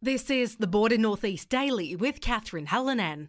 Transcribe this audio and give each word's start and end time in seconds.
This 0.00 0.30
is 0.30 0.58
the 0.58 0.68
Border 0.68 0.96
Northeast 0.96 1.48
Daily 1.48 1.96
with 1.96 2.20
Catherine 2.20 2.66
Hallinan. 2.66 3.26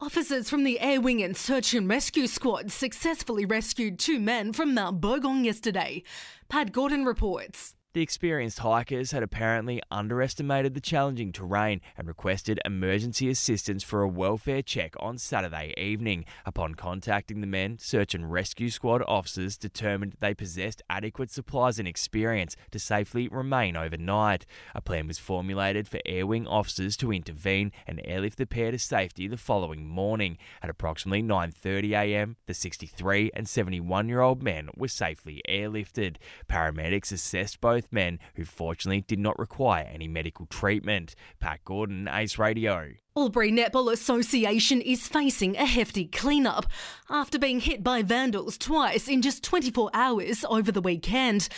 Officers 0.00 0.48
from 0.48 0.64
the 0.64 0.80
Air 0.80 0.98
Wing 0.98 1.22
and 1.22 1.36
Search 1.36 1.74
and 1.74 1.90
Rescue 1.90 2.26
Squad 2.26 2.72
successfully 2.72 3.44
rescued 3.44 3.98
two 3.98 4.18
men 4.18 4.54
from 4.54 4.72
Mount 4.72 4.98
Bogong 4.98 5.44
yesterday. 5.44 6.02
Pat 6.48 6.72
Gordon 6.72 7.04
reports. 7.04 7.75
The 7.96 8.02
experienced 8.02 8.58
hikers 8.58 9.12
had 9.12 9.22
apparently 9.22 9.80
underestimated 9.90 10.74
the 10.74 10.82
challenging 10.82 11.32
terrain 11.32 11.80
and 11.96 12.06
requested 12.06 12.60
emergency 12.62 13.30
assistance 13.30 13.82
for 13.82 14.02
a 14.02 14.06
welfare 14.06 14.60
check 14.60 14.92
on 15.00 15.16
Saturday 15.16 15.72
evening. 15.78 16.26
Upon 16.44 16.74
contacting 16.74 17.40
the 17.40 17.46
men, 17.46 17.78
search 17.78 18.14
and 18.14 18.30
rescue 18.30 18.68
squad 18.68 19.02
officers 19.08 19.56
determined 19.56 20.18
they 20.20 20.34
possessed 20.34 20.82
adequate 20.90 21.30
supplies 21.30 21.78
and 21.78 21.88
experience 21.88 22.54
to 22.70 22.78
safely 22.78 23.28
remain 23.28 23.78
overnight. 23.78 24.44
A 24.74 24.82
plan 24.82 25.06
was 25.06 25.16
formulated 25.16 25.88
for 25.88 26.00
Air 26.04 26.26
Wing 26.26 26.46
officers 26.46 26.98
to 26.98 27.14
intervene 27.14 27.72
and 27.86 28.02
airlift 28.04 28.36
the 28.36 28.44
pair 28.44 28.72
to 28.72 28.78
safety 28.78 29.26
the 29.26 29.38
following 29.38 29.88
morning. 29.88 30.36
At 30.62 30.68
approximately 30.68 31.22
9:30 31.22 31.92
a.m., 31.92 32.36
the 32.44 32.52
63 32.52 33.30
and 33.32 33.46
71-year-old 33.46 34.42
men 34.42 34.68
were 34.76 34.86
safely 34.86 35.40
airlifted. 35.48 36.16
Paramedics 36.46 37.10
assessed 37.10 37.62
both 37.62 37.85
both 37.86 37.92
men 37.92 38.18
who 38.34 38.44
fortunately 38.44 39.02
did 39.02 39.18
not 39.18 39.38
require 39.38 39.88
any 39.92 40.08
medical 40.08 40.46
treatment. 40.46 41.14
Pat 41.40 41.60
Gordon, 41.64 42.08
Ace 42.08 42.38
Radio. 42.38 42.92
Albury 43.16 43.50
Netball 43.50 43.92
Association 43.92 44.80
is 44.80 45.08
facing 45.08 45.56
a 45.56 45.64
hefty 45.64 46.06
clean-up 46.06 46.66
after 47.08 47.38
being 47.38 47.60
hit 47.60 47.82
by 47.82 48.02
vandals 48.02 48.58
twice 48.58 49.08
in 49.08 49.22
just 49.22 49.42
24 49.42 49.90
hours 49.94 50.44
over 50.48 50.70
the 50.70 50.80
weekend. 50.80 51.48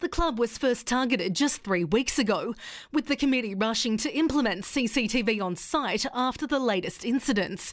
The 0.00 0.08
club 0.10 0.38
was 0.38 0.58
first 0.58 0.86
targeted 0.86 1.34
just 1.34 1.62
three 1.62 1.84
weeks 1.84 2.18
ago, 2.18 2.54
with 2.92 3.06
the 3.06 3.16
committee 3.16 3.54
rushing 3.54 3.96
to 3.98 4.14
implement 4.14 4.64
CCTV 4.64 5.40
on 5.40 5.56
site 5.56 6.04
after 6.12 6.46
the 6.46 6.58
latest 6.58 7.04
incidents. 7.04 7.72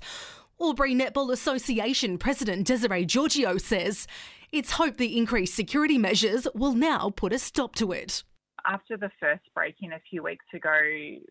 Albury 0.61 0.95
Netball 0.95 1.33
Association 1.33 2.17
President 2.17 2.65
Desiree 2.65 3.05
Giorgio 3.05 3.57
says 3.57 4.07
it's 4.53 4.73
hoped 4.73 4.99
the 4.99 5.17
increased 5.17 5.55
security 5.55 5.97
measures 5.97 6.47
will 6.53 6.75
now 6.75 7.09
put 7.09 7.33
a 7.33 7.39
stop 7.39 7.73
to 7.73 7.91
it. 7.91 8.23
After 8.65 8.95
the 8.95 9.09
first 9.19 9.41
break 9.53 9.75
in 9.81 9.91
a 9.91 9.99
few 10.09 10.23
weeks 10.23 10.45
ago, 10.53 10.79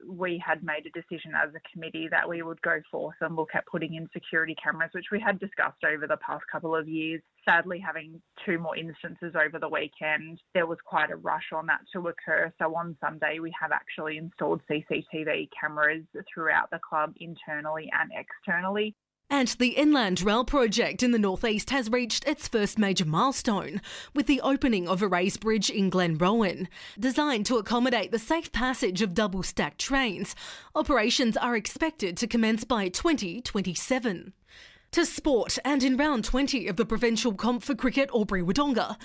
we 0.06 0.42
had 0.44 0.62
made 0.62 0.84
a 0.84 0.90
decision 0.90 1.32
as 1.34 1.54
a 1.54 1.72
committee 1.72 2.08
that 2.10 2.28
we 2.28 2.42
would 2.42 2.60
go 2.60 2.80
forth 2.90 3.14
and 3.22 3.36
look 3.36 3.50
at 3.54 3.64
putting 3.66 3.94
in 3.94 4.06
security 4.12 4.54
cameras, 4.62 4.90
which 4.92 5.06
we 5.10 5.18
had 5.18 5.38
discussed 5.38 5.82
over 5.82 6.06
the 6.06 6.18
past 6.18 6.42
couple 6.50 6.76
of 6.76 6.88
years. 6.88 7.22
Sadly, 7.48 7.78
having 7.78 8.20
two 8.44 8.58
more 8.58 8.76
instances 8.76 9.34
over 9.34 9.58
the 9.58 9.68
weekend, 9.68 10.40
there 10.52 10.66
was 10.66 10.78
quite 10.84 11.10
a 11.10 11.16
rush 11.16 11.52
on 11.54 11.64
that 11.66 11.80
to 11.94 12.08
occur. 12.08 12.52
So 12.58 12.74
on 12.74 12.98
Sunday, 13.00 13.38
we 13.38 13.54
have 13.58 13.70
actually 13.72 14.18
installed 14.18 14.60
CCTV 14.68 15.48
cameras 15.58 16.04
throughout 16.34 16.70
the 16.70 16.80
club 16.86 17.14
internally 17.18 17.88
and 17.98 18.10
externally. 18.14 18.94
And 19.32 19.48
the 19.48 19.68
Inland 19.68 20.20
Rail 20.20 20.44
project 20.44 21.02
in 21.02 21.12
the 21.12 21.18
northeast 21.18 21.70
has 21.70 21.90
reached 21.90 22.28
its 22.28 22.46
first 22.46 22.78
major 22.78 23.06
milestone 23.06 23.80
with 24.14 24.26
the 24.26 24.42
opening 24.42 24.86
of 24.86 25.00
a 25.00 25.08
raised 25.08 25.40
bridge 25.40 25.70
in 25.70 25.90
Glenrowan. 25.90 26.68
Designed 27.00 27.46
to 27.46 27.56
accommodate 27.56 28.12
the 28.12 28.18
safe 28.18 28.52
passage 28.52 29.00
of 29.00 29.14
double 29.14 29.42
stacked 29.42 29.78
trains, 29.78 30.36
operations 30.74 31.38
are 31.38 31.56
expected 31.56 32.18
to 32.18 32.26
commence 32.26 32.64
by 32.64 32.88
2027. 32.88 34.34
To 34.92 35.06
sport, 35.06 35.58
and 35.64 35.82
in 35.82 35.96
round 35.96 36.22
20 36.22 36.68
of 36.68 36.76
the 36.76 36.84
provincial 36.84 37.32
comp 37.32 37.62
for 37.62 37.74
cricket 37.74 38.10
Albury 38.14 38.42
Wodonga, 38.42 38.98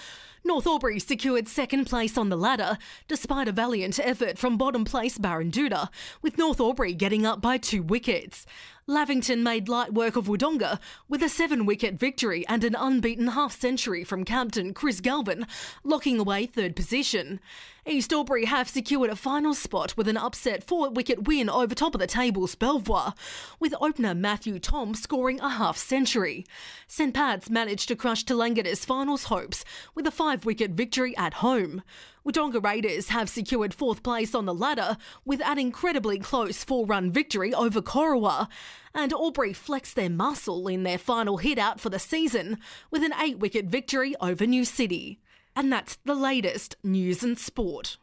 North 0.43 0.67
Albury 0.67 0.99
secured 0.99 1.47
second 1.47 1.85
place 1.85 2.17
on 2.17 2.27
the 2.27 2.35
ladder 2.35 2.77
despite 3.07 3.47
a 3.47 3.53
valiant 3.53 3.97
effort 3.97 4.37
from 4.37 4.57
bottom 4.57 4.83
place 4.83 5.17
Baranduda, 5.17 5.87
with 6.21 6.37
North 6.37 6.59
Albury 6.59 6.93
getting 6.93 7.25
up 7.25 7.39
by 7.39 7.57
two 7.57 7.81
wickets. 7.81 8.45
Lavington 8.89 9.43
made 9.43 9.67
light 9.67 9.93
work 9.93 10.15
of 10.15 10.27
Wodonga 10.27 10.79
with 11.09 11.21
a 11.21 11.27
seven 11.27 11.65
wicket 11.65 11.95
victory 11.95 12.47
and 12.47 12.63
an 12.63 12.73
unbeaten 12.73 13.27
half 13.27 13.59
century 13.59 14.05
from 14.05 14.23
captain 14.23 14.73
Chris 14.73 15.01
Galvin, 15.01 15.45
locking 15.83 16.17
away 16.17 16.45
third 16.45 16.73
position. 16.73 17.41
East 17.85 18.13
Albury 18.13 18.45
have 18.45 18.69
secured 18.69 19.09
a 19.09 19.15
final 19.17 19.53
spot 19.53 19.97
with 19.97 20.07
an 20.07 20.15
upset 20.15 20.63
four 20.63 20.89
wicket 20.89 21.27
win 21.27 21.49
over 21.49 21.75
top 21.75 21.95
of 21.95 21.99
the 21.99 22.07
table's 22.07 22.55
Belvoir, 22.55 23.13
with 23.59 23.75
opener 23.81 24.15
Matthew 24.15 24.57
Tom 24.57 24.95
scoring 24.95 25.41
a 25.41 25.49
half 25.49 25.75
century. 25.75 26.45
St 26.87 27.13
Pat's 27.13 27.49
managed 27.49 27.89
to 27.89 27.95
crush 27.97 28.23
Tallangatta's 28.23 28.85
finals 28.85 29.25
hopes 29.25 29.65
with 29.95 30.07
a 30.07 30.11
five 30.11 30.45
wicket 30.45 30.71
victory 30.71 31.15
at 31.17 31.35
home. 31.35 31.81
Wodonga 32.27 32.61
Raiders 32.61 33.07
have 33.07 33.29
secured 33.29 33.73
fourth 33.73 34.03
place 34.03 34.35
on 34.35 34.45
the 34.45 34.53
ladder 34.53 34.97
with 35.23 35.39
an 35.45 35.57
incredibly 35.57 36.19
close 36.19 36.61
four 36.61 36.85
run 36.85 37.09
victory 37.09 37.53
over 37.53 37.81
Corowa. 37.81 38.49
And 38.93 39.13
Albury 39.13 39.53
flexed 39.53 39.95
their 39.95 40.09
muscle 40.09 40.67
in 40.67 40.83
their 40.83 40.97
final 40.97 41.37
hit 41.37 41.57
out 41.57 41.79
for 41.79 41.89
the 41.89 41.99
season 41.99 42.57
with 42.91 43.01
an 43.01 43.13
eight 43.17 43.39
wicket 43.39 43.67
victory 43.67 44.13
over 44.19 44.45
New 44.45 44.65
City. 44.65 45.21
And 45.55 45.71
that's 45.71 45.95
the 46.03 46.15
latest 46.15 46.75
news 46.83 47.23
and 47.23 47.39
sport. 47.39 47.97